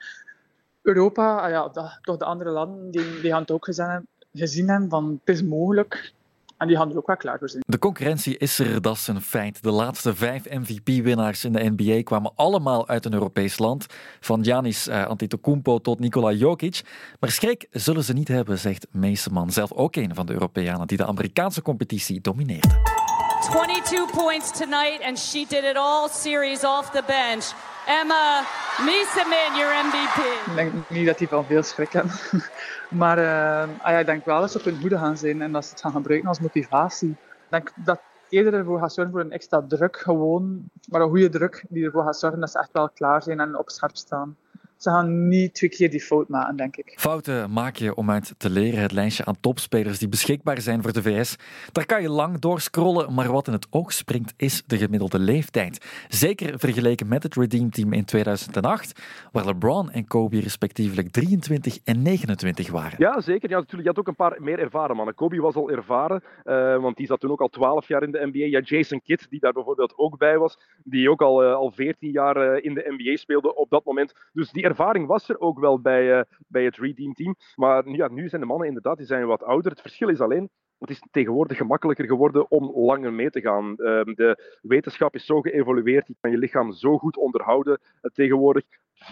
Europa, 0.83 1.39
ah 1.39 1.51
ja, 1.51 1.69
dat, 1.69 1.99
toch 2.03 2.17
de 2.17 2.25
andere 2.25 2.51
landen, 2.51 2.91
die, 2.91 3.21
die 3.21 3.31
gaan 3.31 3.41
het 3.41 3.51
ook 3.51 3.65
gezien, 3.65 4.07
gezien 4.33 4.69
hebben 4.69 4.89
van 4.89 5.21
het 5.25 5.35
is 5.35 5.43
mogelijk. 5.43 6.15
En 6.57 6.67
die 6.67 6.77
gaan 6.77 6.91
er 6.91 6.97
ook 6.97 7.07
wel 7.07 7.17
klaar 7.17 7.39
voor 7.39 7.49
zijn. 7.49 7.63
De 7.67 7.79
concurrentie 7.79 8.39
is 8.39 8.59
er, 8.59 8.83
dat 8.83 8.97
is 8.97 9.07
een 9.07 9.21
feit. 9.21 9.63
De 9.63 9.71
laatste 9.71 10.15
vijf 10.15 10.45
MVP-winnaars 10.51 11.45
in 11.45 11.53
de 11.53 11.73
NBA 11.77 12.03
kwamen 12.03 12.33
allemaal 12.35 12.89
uit 12.89 13.05
een 13.05 13.13
Europees 13.13 13.59
land. 13.59 13.87
Van 14.21 14.45
Giannis 14.45 14.89
uh, 14.89 15.07
Antetokounmpo 15.07 15.79
tot 15.79 15.99
Nikola 15.99 16.33
Jokic. 16.33 16.81
Maar 17.21 17.31
schrik 17.31 17.67
zullen 17.71 18.05
ze 18.05 18.13
niet 18.13 18.29
hebben, 18.29 18.59
zegt 18.59 18.87
Meeseman. 18.91 19.51
Zelf 19.51 19.73
ook 19.73 19.97
een 19.97 20.15
van 20.15 20.27
de 20.27 20.33
Europeanen 20.33 20.87
die 20.87 20.97
de 20.97 21.07
Amerikaanse 21.07 21.63
competitie 21.63 22.21
domineerde. 22.21 23.06
22 23.51 24.07
points 24.09 24.51
tonight, 24.51 25.01
and 25.03 25.17
she 25.19 25.45
did 25.45 25.65
it 25.65 25.77
all 25.77 26.09
series 26.09 26.65
off 26.65 26.93
the 26.93 27.03
bench. 27.07 27.45
Emma 27.87 28.45
Miesemin, 28.79 29.57
your 29.57 29.71
MVP. 29.87 30.19
Ik 30.47 30.55
denk 30.55 30.91
niet 30.91 31.07
dat 31.07 31.19
hij 31.19 31.29
van 31.29 31.45
veel 31.45 31.63
schrik 31.63 31.93
heeft. 31.93 32.33
maar 33.01 33.19
uh, 33.19 33.61
ah 33.63 33.91
ja, 33.91 33.99
ik 33.99 34.07
denk 34.07 34.25
wel 34.25 34.41
dat 34.41 34.51
ze 34.51 34.59
op 34.59 34.65
hun 34.65 34.81
hoede 34.81 34.99
gaan 34.99 35.17
zijn 35.17 35.43
en 35.43 35.53
dat 35.53 35.65
ze 35.65 35.71
het 35.71 35.81
gaan 35.81 35.93
gebruiken 35.93 36.29
als 36.29 36.41
motivatie. 36.41 37.11
Ik 37.11 37.17
denk 37.49 37.73
dat 37.75 38.01
eerder 38.29 38.55
ervoor 38.55 38.79
gaat 38.79 38.93
zorgen 38.93 39.13
voor 39.13 39.23
een 39.23 39.33
extra 39.33 39.65
druk 39.69 39.97
gewoon, 39.97 40.71
maar 40.89 41.01
een 41.01 41.09
goede 41.09 41.29
druk 41.29 41.65
die 41.69 41.85
ervoor 41.85 42.05
gaat 42.05 42.19
zorgen 42.19 42.41
dat 42.41 42.51
ze 42.51 42.59
echt 42.59 42.73
wel 42.73 42.89
klaar 42.89 43.23
zijn 43.23 43.41
en 43.41 43.59
op 43.59 43.71
scherp 43.71 43.97
staan 43.97 44.37
ze 44.77 44.91
gaan 44.91 45.29
niet 45.29 45.55
twee 45.55 45.71
keer 45.71 45.91
die 45.91 46.01
fout 46.01 46.29
maken, 46.29 46.57
denk 46.57 46.77
ik. 46.77 46.95
Fouten 46.97 47.51
maak 47.51 47.77
je 47.77 47.95
om 47.95 48.11
uit 48.11 48.35
te 48.37 48.51
leren. 48.51 48.81
Het 48.81 48.93
lijstje 48.93 49.25
aan 49.25 49.41
topspelers 49.41 49.99
die 49.99 50.09
beschikbaar 50.09 50.61
zijn 50.61 50.83
voor 50.83 50.93
de 50.93 51.03
VS. 51.03 51.37
Daar 51.73 51.87
kan 51.87 52.03
je 52.03 52.11
lang 52.11 52.39
door 52.39 52.61
scrollen, 52.61 53.15
maar 53.15 53.33
wat 53.33 53.47
in 53.47 53.53
het 53.53 53.67
oog 53.71 53.93
springt 53.93 54.35
is 54.37 54.63
de 54.67 54.77
gemiddelde 54.77 55.19
leeftijd. 55.19 56.05
Zeker 56.09 56.59
vergeleken 56.59 57.09
met 57.09 57.23
het 57.23 57.35
Redeem 57.35 57.71
Team 57.71 57.93
in 57.93 58.05
2008, 58.05 59.01
waar 59.33 59.45
LeBron 59.45 59.91
en 59.91 60.07
Kobe 60.07 60.41
respectievelijk 60.41 61.09
23 61.11 61.79
en 61.85 62.03
29 62.03 62.71
waren. 62.71 62.95
Ja, 62.99 63.21
zeker. 63.21 63.51
Ja, 63.51 63.57
natuurlijk, 63.57 63.83
je 63.83 63.89
had 63.89 63.99
ook 63.99 64.09
een 64.09 64.15
paar 64.15 64.37
meer 64.43 64.59
ervaren 64.59 64.97
mannen. 64.97 65.15
Kobe 65.15 65.41
was 65.41 65.55
al 65.55 65.71
ervaren, 65.71 66.23
uh, 66.45 66.77
want 66.77 66.97
die 66.97 67.07
zat 67.07 67.21
toen 67.21 67.31
ook 67.31 67.41
al 67.41 67.49
12 67.49 67.89
jaar 67.89 68.03
in 68.03 68.11
de 68.11 68.27
NBA. 68.33 68.45
Ja, 68.45 68.61
Jason 68.61 69.03
Kidd, 69.03 69.27
die 69.31 69.41
daar 69.41 69.53
bijvoorbeeld 69.53 69.99
ook 69.99 70.19
bij 70.19 70.39
was, 70.39 70.59
die 70.85 71.11
ook 71.11 71.23
al, 71.23 71.45
uh, 71.45 71.55
al 71.55 71.71
14 71.71 72.11
jaar 72.11 72.37
uh, 72.37 72.65
in 72.65 72.75
de 72.75 72.95
NBA 72.97 73.17
speelde 73.17 73.55
op 73.55 73.71
dat 73.71 73.85
moment. 73.85 74.15
Dus 74.33 74.51
die 74.51 74.66
ervaring 74.67 75.07
was 75.07 75.29
er 75.29 75.41
ook 75.41 75.59
wel 75.59 75.81
bij, 75.81 76.19
uh, 76.19 76.23
bij 76.49 76.65
het 76.65 76.77
Redeem 76.77 77.13
Team. 77.13 77.37
Maar 77.55 77.89
ja, 77.89 78.09
nu 78.09 78.29
zijn 78.29 78.41
de 78.41 78.47
mannen 78.47 78.67
inderdaad 78.67 78.97
die 78.97 79.07
zijn 79.07 79.27
wat 79.27 79.43
ouder. 79.43 79.71
Het 79.71 79.81
verschil 79.81 80.09
is 80.09 80.21
alleen, 80.21 80.51
het 80.79 80.91
is 80.91 81.03
tegenwoordig 81.11 81.57
gemakkelijker 81.57 82.07
geworden 82.07 82.51
om 82.51 82.71
langer 82.75 83.13
mee 83.13 83.31
te 83.31 83.41
gaan. 83.41 83.71
Uh, 83.71 83.77
de 84.05 84.59
wetenschap 84.63 85.15
is 85.15 85.27
zo 85.27 85.41
geëvolueerd, 85.41 86.07
je 86.07 86.15
kan 86.21 86.31
je 86.31 86.39
lichaam 86.39 86.73
zo 86.73 86.99
goed 86.99 87.17
onderhouden 87.17 87.81
uh, 87.81 88.11
tegenwoordig 88.15 88.65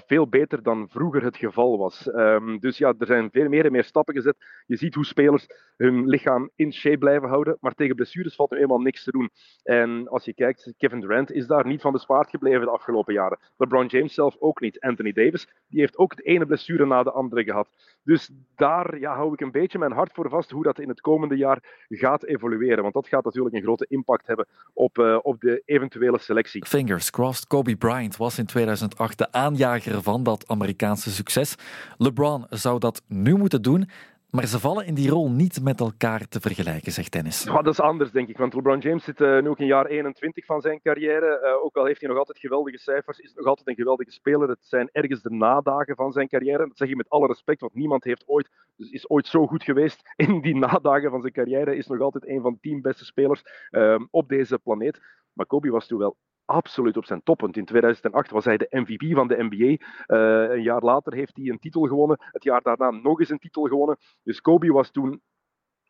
veel 0.07 0.29
beter 0.29 0.63
dan 0.63 0.89
vroeger 0.89 1.23
het 1.23 1.37
geval 1.37 1.79
was. 1.79 2.07
Um, 2.07 2.59
dus 2.59 2.79
ja, 2.79 2.95
er 2.99 3.07
zijn 3.07 3.31
veel 3.31 3.49
meer 3.49 3.65
en 3.65 3.73
meer 3.73 3.85
stappen 3.85 4.15
gezet. 4.15 4.37
Je 4.67 4.77
ziet 4.77 4.95
hoe 4.95 5.05
spelers 5.05 5.47
hun 5.77 6.09
lichaam 6.09 6.51
in 6.57 6.73
shape 6.73 6.99
blijven 6.99 7.29
houden, 7.29 7.57
maar 7.61 7.75
tegen 7.75 7.95
blessures 7.95 8.35
valt 8.35 8.53
er 8.53 8.61
eenmaal 8.61 8.81
niks 8.81 9.05
te 9.05 9.11
doen. 9.11 9.31
En 9.63 10.09
als 10.09 10.25
je 10.25 10.35
kijkt, 10.35 10.73
Kevin 10.77 11.01
Durant 11.01 11.33
is 11.33 11.47
daar 11.47 11.67
niet 11.67 11.81
van 11.81 11.93
bespaard 11.93 12.31
gebleven 12.31 12.61
de 12.61 12.71
afgelopen 12.71 13.15
jaren. 13.15 13.39
LeBron 13.57 13.87
James 13.87 14.15
zelf 14.15 14.37
ook 14.39 14.61
niet. 14.61 14.81
Anthony 14.81 15.13
Davis, 15.13 15.49
die 15.69 15.81
heeft 15.81 15.99
ook 15.99 16.17
de 16.17 16.23
ene 16.23 16.47
blessure 16.47 16.87
na 16.87 17.03
de 17.03 17.13
andere 17.13 17.45
gehad. 17.45 17.69
Dus 18.03 18.31
daar 18.57 18.99
ja, 18.99 19.15
hou 19.15 19.33
ik 19.33 19.41
een 19.41 19.51
beetje 19.51 19.79
mijn 19.79 19.93
hart 19.93 20.13
voor 20.13 20.29
vast 20.29 20.51
hoe 20.51 20.63
dat 20.63 20.79
in 20.79 20.89
het 20.89 21.01
komende 21.01 21.37
jaar 21.37 21.87
gaat 21.89 22.25
evolueren. 22.25 22.83
Want 22.83 22.95
dat 22.95 23.09
gaat 23.09 23.25
natuurlijk 23.25 23.55
een 23.55 23.63
grote 23.63 23.87
impact 23.89 24.27
hebben 24.27 24.47
op, 24.73 24.99
uh, 24.99 25.19
op 25.23 25.41
de 25.41 25.63
eventuele 25.65 26.19
selectie. 26.19 26.67
Fingers 26.67 27.11
crossed. 27.11 27.47
Kobe 27.47 27.77
Bryant 27.77 28.17
was 28.17 28.39
in 28.39 28.47
2008 28.47 29.19
de 29.19 29.33
aanjager 29.33 29.84
van 29.91 30.23
dat 30.23 30.49
Amerikaanse 30.49 31.11
succes. 31.11 31.55
LeBron 31.99 32.47
zou 32.49 32.79
dat 32.79 33.03
nu 33.07 33.35
moeten 33.37 33.62
doen. 33.62 33.88
Maar 34.35 34.47
ze 34.47 34.61
vallen 34.61 34.87
in 34.87 34.95
die 34.95 35.11
rol 35.11 35.31
niet 35.31 35.62
met 35.62 35.81
elkaar 35.81 36.29
te 36.29 36.41
vergelijken, 36.41 36.93
zegt 36.93 37.12
Dennis. 37.12 37.43
Ja, 37.45 37.62
dat 37.62 37.73
is 37.73 37.81
anders, 37.81 38.11
denk 38.11 38.29
ik. 38.29 38.38
Want 38.38 38.55
LeBron 38.55 38.79
James 38.79 39.05
zit 39.05 39.21
uh, 39.21 39.43
nu 39.43 39.49
ook 39.49 39.59
in 39.59 39.67
jaar 39.67 39.87
21 39.87 40.45
van 40.45 40.61
zijn 40.61 40.81
carrière. 40.83 41.41
Uh, 41.45 41.64
ook 41.64 41.76
al 41.76 41.85
heeft 41.85 42.00
hij 42.00 42.09
nog 42.09 42.19
altijd 42.19 42.38
geweldige 42.38 42.79
cijfers, 42.79 43.19
is 43.19 43.35
nog 43.35 43.47
altijd 43.47 43.69
een 43.69 43.75
geweldige 43.75 44.11
speler. 44.11 44.49
Het 44.49 44.64
zijn 44.64 44.88
ergens 44.93 45.23
de 45.23 45.31
nadagen 45.31 45.97
van 45.97 46.12
zijn 46.12 46.29
carrière. 46.29 46.67
Dat 46.69 46.76
zeg 46.76 46.88
je 46.88 46.97
met 46.97 47.09
alle 47.09 47.26
respect, 47.26 47.61
want 47.61 47.75
niemand 47.75 48.05
heeft 48.05 48.23
ooit, 48.26 48.50
is 48.76 49.09
ooit 49.09 49.26
zo 49.26 49.47
goed 49.47 49.64
geweest 49.64 50.12
in 50.26 50.41
die 50.41 50.57
nadagen 50.57 51.11
van 51.11 51.21
zijn 51.21 51.33
carrière. 51.33 51.76
Is 51.76 51.87
nog 51.87 52.00
altijd 52.00 52.29
een 52.29 52.43
van 52.43 52.53
de 52.53 52.59
tien 52.61 52.83
beste 52.83 53.05
spelers 53.05 53.43
uh, 53.71 54.00
op 54.11 54.29
deze 54.29 54.59
planeet. 54.59 55.00
Maar 55.33 55.47
Kobe 55.47 55.71
was 55.71 55.87
toen 55.87 55.99
wel 55.99 56.17
absoluut 56.45 56.97
op 56.97 57.05
zijn 57.05 57.23
toppunt. 57.23 57.57
In 57.57 57.65
2008 57.65 58.31
was 58.31 58.45
hij 58.45 58.57
de 58.57 58.67
MVP 58.71 59.15
van 59.15 59.29
de 59.29 59.43
NBA. 59.49 59.85
Eh, 60.07 60.55
een 60.57 60.63
jaar 60.63 60.83
later 60.83 61.15
heeft 61.15 61.37
hij 61.37 61.47
een 61.47 61.59
titel 61.59 61.83
gewonnen. 61.83 62.17
Het 62.21 62.45
jaar 62.45 62.63
daarna 62.63 62.91
nog 62.91 63.21
eens 63.21 63.31
een 63.31 63.39
titel 63.39 63.63
gewonnen. 63.63 63.97
Dus 64.23 64.41
Kobe 64.41 64.73
was 64.73 64.91
toen 64.91 65.23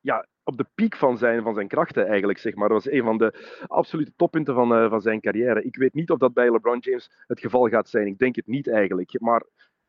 ja, 0.00 0.26
op 0.42 0.56
de 0.56 0.66
piek 0.74 0.96
van 0.96 1.18
zijn, 1.18 1.42
van 1.42 1.54
zijn 1.54 1.68
krachten 1.68 2.06
eigenlijk, 2.06 2.38
zeg 2.38 2.54
maar. 2.54 2.68
Dat 2.68 2.84
was 2.84 2.92
een 2.92 3.02
van 3.02 3.18
de 3.18 3.58
absolute 3.66 4.12
toppunten 4.16 4.54
van, 4.54 4.72
uh, 4.72 4.90
van 4.90 5.00
zijn 5.00 5.20
carrière. 5.20 5.62
Ik 5.62 5.76
weet 5.76 5.94
niet 5.94 6.10
of 6.10 6.18
dat 6.18 6.32
bij 6.32 6.50
LeBron 6.50 6.78
James 6.78 7.10
het 7.26 7.40
geval 7.40 7.68
gaat 7.68 7.88
zijn. 7.88 8.06
Ik 8.06 8.18
denk 8.18 8.36
het 8.36 8.46
niet 8.46 8.68
eigenlijk. 8.68 9.20
Maar 9.20 9.42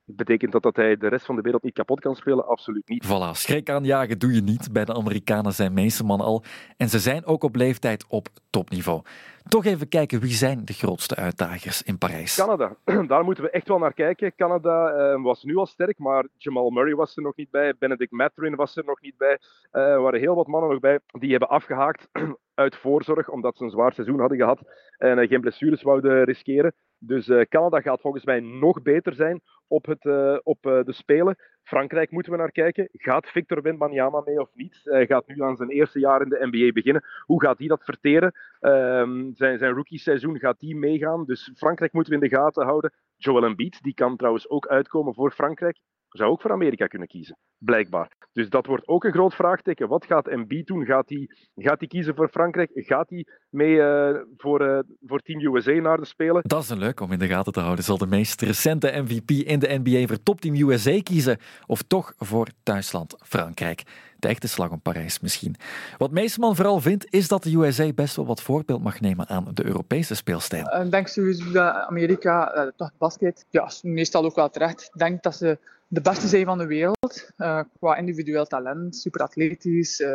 Betekent 0.08 0.52
dat 0.52 0.64
dat 0.64 0.76
hij 0.76 0.98
de 0.98 1.08
rest 1.08 1.26
van 1.26 1.36
de 1.36 1.42
wereld 1.42 1.64
niet 1.64 1.74
kapot 1.74 2.00
kan 2.00 2.16
spelen? 2.16 2.48
Absoluut 2.48 2.90
niet. 2.90 3.06
Voilà, 3.06 3.32
schrik 3.32 3.70
aanjagen 3.70 4.20
doe 4.20 4.34
je 4.34 4.42
niet. 4.42 4.72
Bij 4.72 4.86
de 4.86 4.94
Amerikanen 4.94 5.54
zijn 5.54 5.74
meeste 5.74 6.04
mannen 6.04 6.28
al. 6.28 6.44
En 6.78 6.90
ze 6.90 7.00
zijn 7.00 7.26
ook 7.26 7.44
op 7.44 7.56
leeftijd 7.56 8.06
op 8.08 8.28
topniveau. 8.50 9.02
Toch 9.48 9.66
even 9.66 9.88
kijken, 9.88 10.20
wie 10.20 10.32
zijn 10.32 10.66
de 10.66 10.74
grootste 10.74 11.16
uitdagers 11.16 11.84
in 11.84 11.98
Parijs? 11.98 12.36
Canada, 12.36 12.76
daar 13.08 13.24
moeten 13.24 13.44
we 13.44 13.50
echt 13.50 13.68
wel 13.68 13.78
naar 13.78 13.94
kijken. 13.94 14.36
Canada 14.36 15.14
uh, 15.14 15.24
was 15.24 15.44
nu 15.44 15.56
al 15.58 15.66
sterk, 15.66 16.00
maar 16.00 16.28
Jamal 16.38 16.70
Murray 16.70 16.96
was 16.96 17.16
er 17.18 17.24
nog 17.24 17.36
niet 17.36 17.50
bij. 17.50 17.74
Benedict 17.80 18.12
Mathurin 18.12 18.56
was 18.56 18.78
er 18.78 18.86
nog 18.86 19.02
niet 19.02 19.18
bij. 19.18 19.40
Uh, 19.72 19.82
er 19.82 20.02
waren 20.02 20.20
heel 20.20 20.36
wat 20.36 20.48
mannen 20.48 20.70
nog 20.70 20.80
bij 20.80 21.00
die 21.08 21.32
hebben 21.32 21.50
afgehaakt 21.50 22.08
uit 22.54 22.76
voorzorg, 22.76 23.30
omdat 23.30 23.58
ze 23.58 23.64
een 23.64 23.70
zwaar 23.70 23.94
seizoen 23.94 24.20
hadden 24.20 24.38
gehad 24.38 24.60
en 24.98 25.18
uh, 25.18 25.28
geen 25.28 25.42
blessures 25.42 25.82
wouden 25.82 26.24
riskeren. 26.24 26.74
Dus 27.08 27.28
uh, 27.28 27.42
Canada 27.42 27.82
gaat 27.82 28.02
volgens 28.02 28.26
mij 28.26 28.40
nog 28.40 28.82
beter 28.82 29.14
zijn 29.14 29.42
op, 29.68 29.86
het, 29.86 30.06
uh, 30.06 30.38
op 30.44 30.66
uh, 30.66 30.84
de 30.84 30.94
Spelen. 30.94 31.36
Frankrijk 31.64 32.12
moeten 32.12 32.32
we 32.32 32.38
naar 32.38 32.52
kijken. 32.52 32.90
Gaat 32.92 33.28
Victor 33.28 33.62
Wembanyama 33.62 34.22
mee 34.26 34.40
of 34.40 34.50
niet? 34.54 34.80
Hij 34.84 35.06
gaat 35.06 35.28
nu 35.28 35.42
aan 35.42 35.56
zijn 35.56 35.70
eerste 35.70 36.00
jaar 36.00 36.22
in 36.22 36.30
de 36.30 36.48
NBA 36.52 36.72
beginnen. 36.72 37.04
Hoe 37.26 37.42
gaat 37.42 37.58
hij 37.58 37.68
dat 37.68 37.84
verteren? 37.84 38.34
Um, 38.60 39.32
zijn, 39.36 39.58
zijn 39.58 39.74
rookie-seizoen 39.74 40.40
gaat 40.40 40.62
hij 40.62 40.74
meegaan? 40.74 41.26
Dus 41.26 41.52
Frankrijk 41.56 41.94
moeten 41.94 42.14
we 42.14 42.24
in 42.24 42.30
de 42.30 42.36
gaten 42.36 42.66
houden. 42.66 42.94
Joel 43.16 43.44
Embiid, 43.44 43.82
die 43.82 43.94
kan 43.94 44.18
trouwens 44.18 44.50
ook 44.50 44.68
uitkomen 44.68 45.14
voor 45.14 45.32
Frankrijk 45.32 45.80
zou 46.18 46.32
ook 46.32 46.42
voor 46.42 46.52
Amerika 46.52 46.88
kunnen 46.88 47.08
kiezen, 47.08 47.38
blijkbaar. 47.58 48.12
Dus 48.36 48.50
dat 48.50 48.66
wordt 48.66 48.88
ook 48.88 49.04
een 49.04 49.12
groot 49.12 49.34
vraagteken. 49.34 49.88
Wat 49.88 50.06
gaat 50.06 50.28
Embiid 50.28 50.68
doen? 50.68 50.86
Gaat 50.86 51.10
hij, 51.10 51.30
gaat 51.56 51.80
hij 51.80 51.88
kiezen 51.88 52.16
voor 52.16 52.30
Frankrijk? 52.30 52.72
Gaat 52.74 53.10
hij 53.10 53.26
mee 53.50 53.74
uh, 53.76 54.10
voor, 54.38 54.62
uh, 54.62 54.80
voor 55.06 55.20
Team 55.20 55.56
USA 55.56 55.72
naar 55.72 55.98
de 55.98 56.06
Spelen? 56.06 56.42
Dat 56.46 56.64
is 56.64 56.70
een 56.70 56.78
leuk 56.78 57.00
om 57.00 57.12
in 57.12 57.20
de 57.20 57.28
gaten 57.28 57.54
te 57.54 57.60
houden. 57.60 57.84
Zal 57.84 57.98
de 57.98 58.08
meest 58.08 58.42
recente 58.42 59.02
MVP 59.04 59.32
in 59.32 59.60
de 59.60 59.82
NBA 59.84 60.08
voor 60.08 60.24
Top 60.24 60.42
Team 60.42 60.70
USA 60.70 61.02
kiezen? 61.04 61.38
Of 61.66 61.82
toch 61.82 62.14
voor 62.18 62.48
thuisland 62.64 63.16
Frankrijk? 63.24 63.84
De 64.20 64.28
echte 64.28 64.48
slag 64.48 64.70
om 64.70 64.82
Parijs 64.82 65.20
misschien. 65.20 65.56
Wat 65.98 66.12
Meeseman 66.12 66.56
vooral 66.56 66.80
vindt, 66.80 67.14
is 67.14 67.28
dat 67.28 67.44
de 67.44 67.58
USA 67.58 67.94
best 67.94 68.16
wel 68.16 68.26
wat 68.26 68.42
voorbeeld 68.42 68.84
mag 68.84 69.00
nemen 69.00 69.28
aan 69.28 69.48
de 69.54 69.66
Europese 69.66 70.16
speelstijl. 70.16 70.82
Ik 70.84 70.92
denk 70.92 71.08
sowieso 71.08 71.52
dat 71.52 71.76
Amerika, 71.76 72.56
uh, 72.56 72.72
toch 72.76 72.92
basket, 72.98 73.46
ja, 73.50 73.70
meestal 73.82 74.26
ook 74.26 74.36
wel 74.36 74.50
terecht. 74.50 74.82
Ik 74.82 75.00
denk 75.00 75.24
dat 75.24 75.36
ze 75.36 75.58
de 75.88 76.02
beste 76.02 76.28
zijn 76.28 76.46
van 76.46 76.58
de 76.58 76.66
wereld. 76.66 77.30
Uh, 77.38 77.62
qua 77.80 77.96
individueel 77.96 78.46
talent, 78.46 78.96
super 78.96 79.22
atletisch. 79.22 80.00
Uh, 80.00 80.08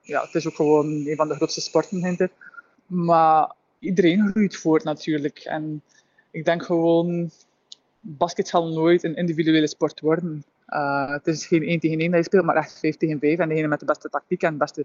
ja, 0.00 0.22
het 0.22 0.34
is 0.34 0.46
ook 0.46 0.54
gewoon 0.54 0.86
een 0.86 1.16
van 1.16 1.28
de 1.28 1.34
grootste 1.34 1.60
sporten. 1.60 2.30
Maar 2.86 3.52
iedereen 3.78 4.30
groeit 4.30 4.56
voort 4.56 4.84
natuurlijk. 4.84 5.38
En 5.38 5.82
ik 6.30 6.44
denk 6.44 6.62
gewoon, 6.62 7.30
basket 8.00 8.48
zal 8.48 8.68
nooit 8.68 9.04
een 9.04 9.16
individuele 9.16 9.68
sport 9.68 10.00
worden. 10.00 10.44
Uh, 10.68 11.10
het 11.10 11.26
is 11.26 11.46
geen 11.46 11.62
1 11.62 11.80
tegen 11.80 11.98
1 11.98 12.10
dat 12.10 12.18
je 12.18 12.24
speelt, 12.24 12.44
maar 12.44 12.56
echt 12.56 12.78
5 12.78 12.96
tegen 12.96 13.18
5. 13.18 13.38
En 13.38 13.48
degene 13.48 13.68
met 13.68 13.80
de 13.80 13.86
beste 13.86 14.08
tactiek 14.08 14.42
en 14.42 14.48
het 14.48 14.58
beste 14.58 14.84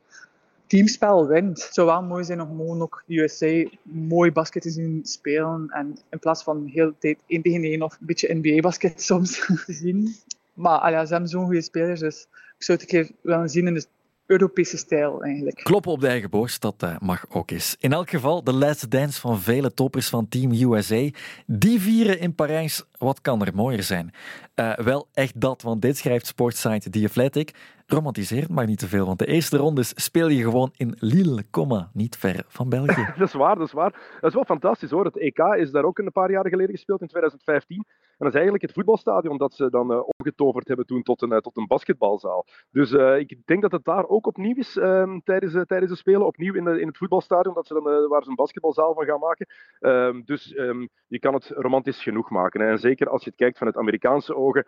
teamspel 0.70 1.28
wint. 1.28 1.64
Het 1.64 1.74
zou 1.74 1.88
wel 1.88 2.04
mooi 2.04 2.24
zijn 2.24 2.42
om 2.42 2.48
gewoon 2.48 2.82
ook 2.82 3.04
USA 3.08 3.70
mooi 3.84 4.32
basket 4.32 4.62
te 4.62 4.70
zien 4.70 5.00
spelen. 5.04 5.70
En 5.70 5.98
in 6.10 6.20
plaats 6.20 6.44
van 6.44 6.66
heel 6.66 6.88
de 6.88 6.96
tijd 7.00 7.20
1 7.28 7.42
tegen 7.42 7.64
1 7.64 7.82
of 7.82 7.98
een 8.00 8.06
beetje 8.06 8.36
NBA-basket 8.36 9.02
soms 9.12 9.46
te 9.66 9.74
zien. 9.74 10.16
Maar 10.54 10.92
ja, 10.92 11.06
ze 11.06 11.12
hebben 11.12 11.30
zo'n 11.30 11.46
goede 11.46 11.62
spelers, 11.62 12.00
dus 12.00 12.28
ik 12.58 12.64
zou 12.64 12.78
het 12.80 12.92
een 12.92 13.04
keer 13.04 13.12
willen 13.22 13.50
zien 13.50 13.68
in 13.68 13.74
de 13.74 13.86
Europese 14.30 14.78
stijl 14.78 15.24
eigenlijk. 15.24 15.64
Kloppen 15.64 15.92
op 15.92 16.00
de 16.00 16.08
eigen 16.08 16.30
borst, 16.30 16.62
dat 16.62 16.84
uh, 16.84 17.00
mag 17.00 17.26
ook 17.30 17.52
eens. 17.52 17.76
In 17.80 17.94
elk 17.94 18.10
geval, 18.10 18.44
de 18.44 18.54
last 18.54 18.92
dance 18.92 19.20
van 19.20 19.40
vele 19.40 19.74
toppers 19.74 20.10
van 20.10 20.28
Team 20.28 20.52
USA. 20.52 21.10
Die 21.46 21.80
vieren 21.80 22.20
in 22.20 22.36
Parijs, 22.36 22.86
wat 22.98 23.22
kan 23.22 23.46
er 23.46 23.56
mooier 23.56 23.84
zijn? 23.84 24.12
Uh, 24.56 24.76
wel 24.76 25.08
echt 25.14 25.42
dat, 25.42 25.62
want 25.62 25.82
dit 25.82 25.98
schrijft 25.98 26.26
sportsite 26.26 26.90
The 26.90 27.04
Athletic. 27.04 27.54
Romantiseer 27.88 28.42
het 28.42 28.50
maar 28.50 28.66
niet 28.66 28.80
te 28.80 28.88
veel, 28.88 29.06
want 29.06 29.20
de 29.20 29.26
eerste 29.26 29.58
rondes 29.58 29.92
speel 29.96 30.28
je 30.28 30.44
gewoon 30.44 30.72
in 30.78 30.96
Lille, 31.00 31.44
comma, 31.52 31.90
niet 31.94 32.18
ver 32.18 32.44
van 32.48 32.70
België. 32.70 33.08
dat 33.18 33.28
is 33.28 33.34
waar, 33.34 33.56
dat 33.56 33.68
is 33.68 33.74
waar. 33.74 33.92
Dat 34.20 34.30
is 34.30 34.34
wel 34.34 34.46
fantastisch 34.46 34.92
hoor. 34.92 35.06
Het 35.06 35.18
EK 35.18 35.40
is 35.58 35.72
daar 35.72 35.84
ook 35.84 36.00
een 36.00 36.12
paar 36.12 36.32
jaar 36.32 36.48
geleden 36.48 36.76
gespeeld, 36.76 37.02
in 37.02 37.08
2015. 37.08 37.86
En 38.20 38.26
dat 38.26 38.34
is 38.34 38.34
eigenlijk 38.34 38.64
het 38.64 38.74
voetbalstadion 38.74 39.38
dat 39.38 39.54
ze 39.54 39.70
dan 39.70 39.92
uh, 39.92 40.02
omgetoverd 40.18 40.68
hebben 40.68 40.86
toen 40.86 41.04
tot 41.04 41.22
een, 41.22 41.32
uh, 41.32 41.38
tot 41.38 41.58
een 41.58 41.68
basketbalzaal. 41.68 42.46
Dus 42.72 42.92
uh, 42.92 43.18
ik 43.18 43.42
denk 43.46 43.62
dat 43.62 43.72
het 43.72 43.84
daar 43.84 44.08
ook 44.08 44.28
opnieuw 44.28 44.56
is 44.56 44.76
um, 44.76 45.22
tijdens, 45.24 45.54
tijdens 45.66 45.92
de 45.92 45.98
Spelen. 45.98 46.26
Opnieuw 46.26 46.54
in, 46.54 46.64
de, 46.64 46.82
in 46.82 46.88
het 46.88 46.98
voetbalstadion, 46.98 47.54
dat 47.54 47.68
ze 47.68 47.74
dan, 47.74 48.08
waar 48.08 48.24
ze 48.24 48.30
een 48.30 48.36
basketbalzaal 48.36 48.94
van 48.94 49.06
gaan 49.06 49.20
maken. 49.20 49.48
Um, 49.80 50.22
dus 50.26 50.58
um, 50.58 50.90
je 51.08 51.20
kan 51.20 51.34
het 51.34 51.52
romantisch 51.56 52.04
genoeg 52.04 52.30
maken. 52.30 52.62
En 52.62 52.80
zeker 52.80 53.10
als 53.10 53.24
je 53.24 53.30
het 53.30 53.40
kijkt 53.40 53.58
van 53.58 53.68
het 53.68 53.78
Amerikaanse 53.78 54.36
ogen, 54.36 54.66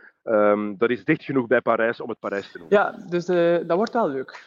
dat 0.78 0.90
is 0.90 1.06
dicht 1.06 1.24
genoeg 1.24 1.48
bij 1.48 1.62
Parijs 1.62 2.02
om 2.02 2.10
het 2.10 2.20
Parijs 2.20 2.52
te 2.52 2.58
noemen. 2.58 2.78
Ja, 2.78 3.06
dus 3.10 3.26
dat 3.68 3.78
wordt 3.78 3.94
wel 3.94 4.10
leuk. 4.10 4.46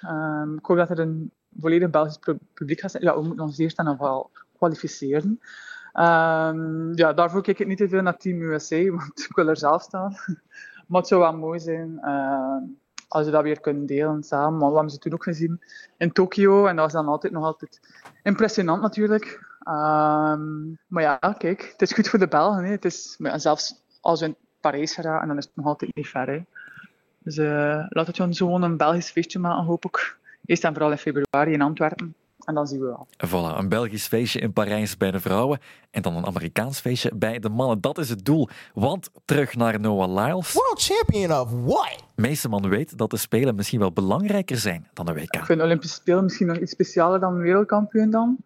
Ik 0.56 0.66
hoop 0.66 0.76
dat 0.76 0.90
er 0.90 0.98
een 0.98 1.32
volledig 1.60 1.90
Belgisch 1.90 2.18
publiek 2.54 2.80
gaat 2.80 2.90
zijn. 2.90 3.02
Ja, 3.02 3.14
we 3.14 3.26
moeten 3.26 3.44
ons 3.44 3.58
eerst 3.58 3.82
nog 3.82 3.98
wel 3.98 4.30
kwalificeren. 4.56 5.40
Um, 5.94 6.96
ja, 6.96 7.12
daarvoor 7.12 7.42
kijk 7.42 7.58
ik 7.58 7.66
niet 7.66 7.78
te 7.78 7.88
veel 7.88 8.02
naar 8.02 8.16
Team 8.16 8.40
USA, 8.40 8.90
want 8.96 9.26
ik 9.28 9.34
wil 9.34 9.48
er 9.48 9.56
zelf 9.56 9.82
staan. 9.82 10.16
maar 10.88 11.00
het 11.00 11.08
zou 11.08 11.20
wel 11.20 11.36
mooi 11.36 11.60
zijn 11.60 12.00
uh, 12.04 12.56
als 13.08 13.24
we 13.24 13.30
dat 13.30 13.42
weer 13.42 13.60
kunnen 13.60 13.86
delen 13.86 14.22
samen. 14.22 14.58
Maar 14.58 14.68
we 14.68 14.74
hebben 14.74 14.92
ze 14.92 14.98
toen 14.98 15.12
ook 15.12 15.22
gezien 15.22 15.62
in 15.96 16.12
Tokio 16.12 16.66
en 16.66 16.76
dat 16.76 16.84
was 16.84 17.02
dan 17.02 17.12
altijd 17.12 17.32
nog 17.32 17.44
altijd 17.44 17.80
impressionant 18.22 18.82
natuurlijk. 18.82 19.24
Um, 19.68 20.78
maar 20.86 21.02
ja, 21.02 21.18
kijk, 21.38 21.68
het 21.72 21.82
is 21.82 21.92
goed 21.92 22.08
voor 22.08 22.18
de 22.18 22.28
Belgen. 22.28 22.64
Hè. 22.64 22.70
Het 22.70 22.84
is, 22.84 23.16
zelfs 23.34 23.82
als 24.00 24.20
we 24.20 24.26
in 24.26 24.36
Parijs 24.60 24.94
geraken, 24.94 25.28
dan 25.28 25.38
is 25.38 25.44
het 25.44 25.56
nog 25.56 25.66
altijd 25.66 25.94
niet 25.94 26.08
ver. 26.08 26.44
Dus 27.18 27.36
uh, 27.36 27.86
laat 27.88 28.06
het 28.06 28.16
gewoon 28.16 28.62
een 28.62 28.76
Belgisch 28.76 29.10
feestje 29.10 29.38
maken, 29.38 29.64
hoop 29.64 29.84
ik. 29.84 30.16
Eerst 30.44 30.64
en 30.64 30.72
vooral 30.72 30.90
in 30.90 30.98
februari 30.98 31.52
in 31.52 31.62
Antwerpen. 31.62 32.14
En 32.44 32.54
dan 32.54 32.66
zien 32.66 32.80
we 32.80 32.86
wel. 32.86 33.06
Voilà, 33.26 33.58
een 33.58 33.68
Belgisch 33.68 34.06
feestje 34.06 34.40
in 34.40 34.52
Parijs 34.52 34.96
bij 34.96 35.10
de 35.10 35.20
vrouwen. 35.20 35.58
En 35.90 36.02
dan 36.02 36.16
een 36.16 36.26
Amerikaans 36.26 36.80
feestje 36.80 37.10
bij 37.14 37.38
de 37.38 37.48
mannen. 37.48 37.80
Dat 37.80 37.98
is 37.98 38.08
het 38.08 38.24
doel. 38.24 38.48
Want 38.74 39.10
terug 39.24 39.56
naar 39.56 39.80
Noah 39.80 40.14
Lyles. 40.14 40.52
World 40.52 40.82
champion 40.82 41.40
of 41.40 41.50
what? 41.64 42.04
Meesterman 42.14 42.68
weet 42.68 42.98
dat 42.98 43.10
de 43.10 43.16
Spelen 43.16 43.54
misschien 43.54 43.80
wel 43.80 43.92
belangrijker 43.92 44.56
zijn 44.56 44.88
dan 44.92 45.06
de 45.06 45.12
WK. 45.12 45.34
Ik 45.34 45.44
vind 45.44 45.58
de 45.58 45.64
Olympische 45.64 45.96
Spelen 45.96 46.24
misschien 46.24 46.46
nog 46.46 46.58
iets 46.58 46.72
specialer 46.72 47.20
dan 47.20 47.34
een 47.34 47.40
wereldkampioen 47.40 48.10
dan. 48.10 48.36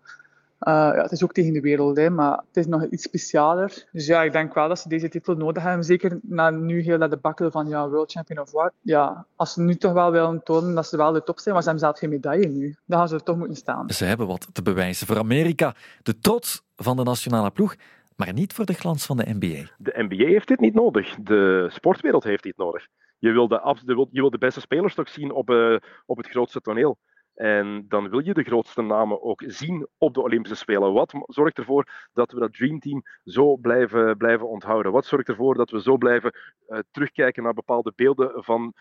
Uh, 0.60 0.72
ja, 0.72 1.02
het 1.02 1.12
is 1.12 1.24
ook 1.24 1.32
tegen 1.32 1.52
de 1.52 1.60
wereld, 1.60 1.96
hè, 1.96 2.10
maar 2.10 2.36
het 2.46 2.56
is 2.56 2.66
nog 2.66 2.84
iets 2.84 3.02
specialer. 3.02 3.86
Dus 3.92 4.06
ja, 4.06 4.22
ik 4.22 4.32
denk 4.32 4.54
wel 4.54 4.68
dat 4.68 4.78
ze 4.78 4.88
deze 4.88 5.08
titel 5.08 5.34
nodig 5.34 5.62
hebben. 5.62 5.84
Zeker 5.84 6.18
na 6.22 6.50
nu 6.50 6.80
heel 6.80 6.98
dat 6.98 7.10
debacle 7.10 7.50
van 7.50 7.68
ja, 7.68 7.88
World 7.88 8.12
Champion 8.12 8.40
of 8.40 8.50
what. 8.50 8.72
Ja, 8.82 9.26
als 9.36 9.52
ze 9.52 9.62
nu 9.62 9.74
toch 9.74 9.92
wel 9.92 10.10
willen 10.10 10.42
tonen 10.42 10.74
dat 10.74 10.86
ze 10.86 10.96
wel 10.96 11.12
de 11.12 11.22
top 11.22 11.38
zijn, 11.38 11.54
maar 11.54 11.62
ze 11.62 11.68
hebben 11.68 11.86
zelf 11.88 11.98
geen 11.98 12.10
medaille 12.10 12.48
nu. 12.48 12.76
Dan 12.86 12.98
gaan 12.98 13.08
ze 13.08 13.14
er 13.14 13.22
toch 13.22 13.36
moeten 13.36 13.56
staan. 13.56 13.90
Ze 13.90 14.04
hebben 14.04 14.26
wat 14.26 14.48
te 14.52 14.62
bewijzen 14.62 15.06
voor 15.06 15.18
Amerika. 15.18 15.74
De 16.02 16.18
trots 16.18 16.62
van 16.76 16.96
de 16.96 17.02
nationale 17.02 17.50
ploeg, 17.50 17.76
maar 18.16 18.32
niet 18.32 18.52
voor 18.52 18.64
de 18.64 18.72
glans 18.72 19.06
van 19.06 19.16
de 19.16 19.26
NBA. 19.38 19.70
De 19.76 20.06
NBA 20.08 20.24
heeft 20.24 20.48
dit 20.48 20.60
niet 20.60 20.74
nodig. 20.74 21.14
De 21.14 21.66
sportwereld 21.70 22.24
heeft 22.24 22.42
dit 22.42 22.56
nodig. 22.56 22.86
Je 23.18 23.30
wil 23.30 23.48
de, 23.48 23.76
je 24.10 24.20
wil 24.20 24.30
de 24.30 24.38
beste 24.38 24.60
spelers 24.60 24.94
toch 24.94 25.08
zien 25.08 25.32
op, 25.32 25.50
uh, 25.50 25.76
op 26.06 26.16
het 26.16 26.28
grootste 26.28 26.60
toneel. 26.60 26.98
En 27.38 27.84
dan 27.88 28.08
wil 28.08 28.18
je 28.18 28.34
de 28.34 28.42
grootste 28.42 28.82
namen 28.82 29.22
ook 29.22 29.42
zien 29.46 29.88
op 29.98 30.14
de 30.14 30.22
Olympische 30.22 30.56
Spelen. 30.56 30.92
Wat 30.92 31.14
zorgt 31.26 31.58
ervoor 31.58 32.08
dat 32.12 32.32
we 32.32 32.40
dat 32.40 32.52
Dream 32.52 32.78
Team 32.78 33.02
zo 33.24 33.56
blijven, 33.56 34.16
blijven 34.16 34.48
onthouden? 34.48 34.92
Wat 34.92 35.06
zorgt 35.06 35.28
ervoor 35.28 35.54
dat 35.54 35.70
we 35.70 35.82
zo 35.82 35.96
blijven 35.96 36.32
uh, 36.68 36.78
terugkijken 36.90 37.42
naar 37.42 37.54
bepaalde 37.54 37.92
beelden 37.96 38.44
van 38.44 38.72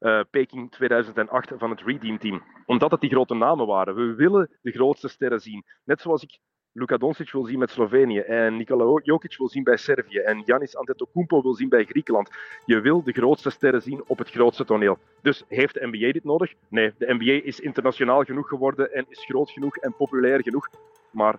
uh, 0.00 0.20
Peking 0.30 0.70
2008 0.70 1.52
van 1.56 1.70
het 1.70 1.80
Redeem 1.80 2.18
Team? 2.18 2.42
Omdat 2.66 2.90
het 2.90 3.00
die 3.00 3.10
grote 3.10 3.34
namen 3.34 3.66
waren. 3.66 3.94
We 3.94 4.14
willen 4.14 4.58
de 4.62 4.72
grootste 4.72 5.08
sterren 5.08 5.40
zien. 5.40 5.64
Net 5.84 6.00
zoals 6.00 6.22
ik 6.22 6.38
Luka 6.76 6.96
Doncic 6.96 7.32
wil 7.32 7.44
zien 7.44 7.58
met 7.58 7.70
Slovenië 7.70 8.18
en 8.18 8.56
Nikola 8.56 9.00
Jokic 9.02 9.36
wil 9.36 9.48
zien 9.48 9.62
bij 9.62 9.76
Servië 9.76 10.18
en 10.18 10.42
Yanis 10.44 10.76
Antetokounmpo 10.76 11.42
wil 11.42 11.54
zien 11.54 11.68
bij 11.68 11.84
Griekenland. 11.84 12.30
Je 12.64 12.80
wil 12.80 13.02
de 13.02 13.12
grootste 13.12 13.50
sterren 13.50 13.82
zien 13.82 14.02
op 14.06 14.18
het 14.18 14.30
grootste 14.30 14.64
toneel. 14.64 14.98
Dus 15.22 15.44
heeft 15.48 15.74
de 15.74 15.86
NBA 15.86 16.12
dit 16.12 16.24
nodig? 16.24 16.54
Nee, 16.68 16.92
de 16.98 17.14
NBA 17.14 17.46
is 17.46 17.60
internationaal 17.60 18.24
genoeg 18.24 18.48
geworden 18.48 18.92
en 18.92 19.06
is 19.08 19.24
groot 19.24 19.50
genoeg 19.50 19.76
en 19.76 19.94
populair 19.96 20.42
genoeg. 20.42 20.68
Maar 21.10 21.38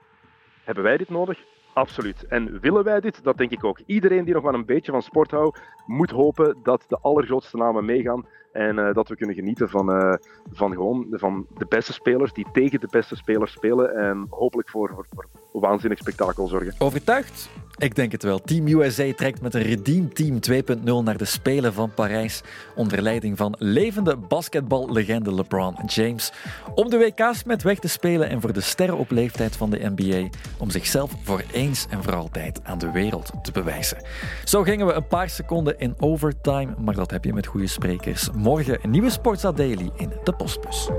hebben 0.63 0.83
wij 0.83 0.97
dit 0.97 1.09
nodig? 1.09 1.39
Absoluut. 1.73 2.25
En 2.27 2.59
willen 2.59 2.83
wij 2.83 2.99
dit? 2.99 3.23
Dat 3.23 3.37
denk 3.37 3.51
ik 3.51 3.63
ook. 3.63 3.79
Iedereen 3.85 4.25
die 4.25 4.33
nog 4.33 4.43
maar 4.43 4.53
een 4.53 4.65
beetje 4.65 4.91
van 4.91 5.01
sport 5.01 5.31
houdt, 5.31 5.59
moet 5.85 6.11
hopen 6.11 6.57
dat 6.63 6.85
de 6.87 6.97
allergrootste 7.01 7.57
namen 7.57 7.85
meegaan. 7.85 8.25
En 8.55 8.77
uh, 8.77 8.93
dat 8.93 9.07
we 9.07 9.15
kunnen 9.15 9.35
genieten 9.35 9.69
van, 9.69 9.89
uh, 9.89 10.13
van, 10.51 10.71
gewoon, 10.71 11.07
van 11.12 11.45
de 11.57 11.65
beste 11.69 11.93
spelers 11.93 12.33
die 12.33 12.45
tegen 12.51 12.79
de 12.79 12.88
beste 12.91 13.15
spelers 13.15 13.51
spelen. 13.51 13.95
En 13.95 14.27
hopelijk 14.29 14.69
voor, 14.69 14.91
voor, 14.93 15.05
voor 15.51 15.62
waanzinnig 15.62 16.00
spektakel 16.00 16.47
zorgen. 16.47 16.74
Overtuigd? 16.77 17.50
Ik 17.77 17.95
denk 17.95 18.12
het 18.12 18.24
wel. 18.24 18.41
Team 18.41 18.67
USA 18.67 19.13
trekt 19.13 19.41
met 19.41 19.53
een 19.53 19.62
Redeem 19.62 20.13
Team 20.13 20.39
2.0 20.51 20.83
naar 21.03 21.17
de 21.17 21.25
Spelen 21.25 21.74
van 21.74 21.93
Parijs 21.93 22.41
onder 22.75 23.01
leiding 23.01 23.38
van 23.38 23.55
levende 23.57 24.17
basketballegende 24.17 25.33
LeBron 25.33 25.75
James. 25.85 26.31
Om 26.75 26.89
de 26.89 26.97
WK's 26.97 27.43
met 27.43 27.63
weg 27.63 27.79
te 27.79 27.88
spelen 27.88 28.29
en 28.29 28.41
voor 28.41 28.53
de 28.53 28.62
sterren 28.62 28.97
op 28.97 29.12
leeftijd 29.12 29.55
van 29.55 29.69
de 29.69 29.91
NBA 29.95 30.27
om 30.57 30.69
zichzelf 30.69 31.12
voor 31.24 31.43
eens 31.51 31.85
en 31.89 32.03
voor 32.03 32.15
altijd 32.15 32.59
aan 32.63 32.77
de 32.77 32.91
wereld 32.91 33.31
te 33.41 33.51
bewijzen. 33.51 33.97
Zo 34.43 34.63
gingen 34.63 34.85
we 34.85 34.93
een 34.93 35.07
paar 35.07 35.29
seconden 35.29 35.79
in 35.79 35.95
overtime, 36.00 36.74
maar 36.77 36.95
dat 36.95 37.12
heb 37.12 37.24
je 37.24 37.33
met 37.33 37.47
goede 37.47 37.67
sprekers. 37.67 38.29
Morgen 38.45 38.79
een 38.81 38.89
nieuwe 38.89 39.09
Sportza 39.09 39.51
Daily 39.51 39.91
in 39.95 40.11
de 40.23 40.33
Postbus. 40.33 40.89